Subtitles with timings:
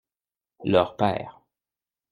[0.63, 1.43] Leur père.